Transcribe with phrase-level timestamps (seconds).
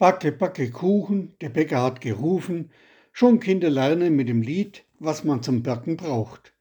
[0.00, 2.70] Backe, backe Kuchen, der Bäcker hat gerufen,
[3.12, 6.54] schon Kinder lernen mit dem Lied, was man zum Backen braucht.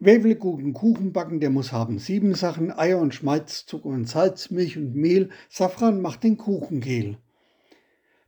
[0.00, 4.08] Wer will guten Kuchen backen, der muss haben sieben Sachen, Eier und Schmalz, Zucker und
[4.08, 7.18] Salz, Milch und Mehl, Safran macht den Kuchen gel.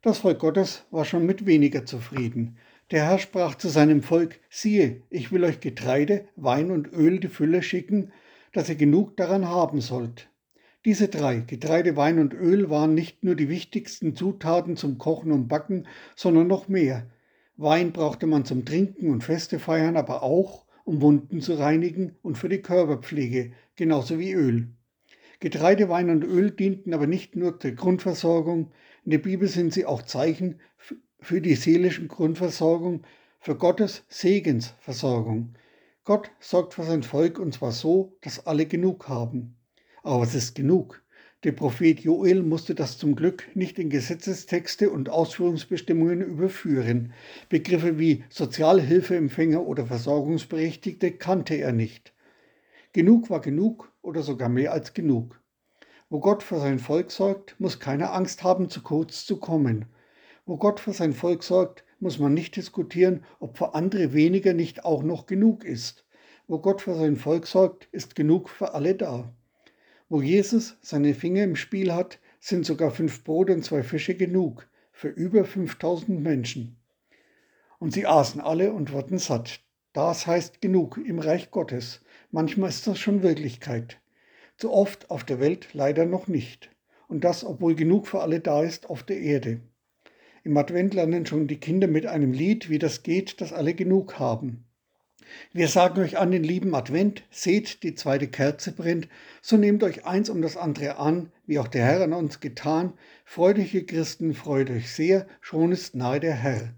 [0.03, 2.59] Das Volk Gottes war schon mit weniger zufrieden.
[2.91, 7.29] Der Herr sprach zu seinem Volk, siehe, ich will euch Getreide, Wein und Öl die
[7.29, 8.13] Fülle schicken,
[8.53, 10.29] dass ihr genug daran haben sollt.
[10.89, 15.47] Diese drei, Getreide, Wein und Öl, waren nicht nur die wichtigsten Zutaten zum Kochen und
[15.47, 17.11] Backen, sondern noch mehr.
[17.59, 22.39] Wein brauchte man zum Trinken und Feste feiern, aber auch, um Wunden zu reinigen und
[22.39, 24.69] für die Körperpflege, genauso wie Öl.
[25.41, 28.73] Getreide, Wein und Öl dienten aber nicht nur zur Grundversorgung,
[29.05, 30.59] in der Bibel sind sie auch Zeichen
[31.21, 33.03] für die seelische Grundversorgung,
[33.41, 35.53] für Gottes Segensversorgung.
[36.05, 39.58] Gott sorgt für sein Volk und zwar so, dass alle genug haben.
[40.03, 41.03] Aber es ist genug.
[41.45, 47.13] Der Prophet Joel musste das zum Glück nicht in Gesetzestexte und Ausführungsbestimmungen überführen.
[47.49, 52.13] Begriffe wie Sozialhilfeempfänger oder Versorgungsberechtigte kannte er nicht.
[52.93, 55.41] Genug war genug oder sogar mehr als genug.
[56.11, 59.85] Wo Gott für sein Volk sorgt, muss keiner Angst haben, zu kurz zu kommen.
[60.45, 64.85] Wo Gott für sein Volk sorgt, muss man nicht diskutieren, ob für andere weniger nicht
[64.85, 66.05] auch noch genug ist.
[66.49, 69.33] Wo Gott für sein Volk sorgt, ist genug für alle da.
[70.11, 74.67] Wo Jesus seine Finger im Spiel hat, sind sogar fünf Brote und zwei Fische genug
[74.91, 76.77] für über 5000 Menschen.
[77.79, 79.61] Und sie aßen alle und wurden satt.
[79.93, 82.05] Das heißt genug im Reich Gottes.
[82.31, 84.01] Manchmal ist das schon Wirklichkeit.
[84.57, 86.71] Zu oft auf der Welt leider noch nicht.
[87.09, 89.61] Und das, obwohl genug für alle da ist auf der Erde.
[90.43, 94.19] Im Advent lernen schon die Kinder mit einem Lied, wie das geht, dass alle genug
[94.19, 94.65] haben.
[95.53, 99.09] Wir sagen euch an den lieben Advent, seht, die zweite Kerze brennt,
[99.43, 102.93] so nehmt euch eins um das andere an, wie auch der Herr an uns getan.
[103.25, 106.75] Freudige Christen, freut euch sehr, schon ist nahe der Herr.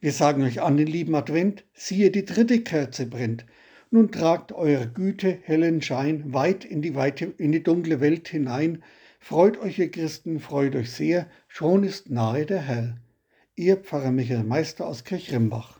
[0.00, 3.44] Wir sagen euch an den lieben Advent, siehe, die dritte Kerze brennt.
[3.90, 8.84] Nun tragt eure Güte hellen Schein weit in die weite, in die dunkle Welt hinein.
[9.18, 12.96] Freut euch, ihr Christen, freut euch sehr, schon ist nahe der Herr.
[13.56, 15.79] Ihr Pfarrer Michael Meister aus Kirchrimbach.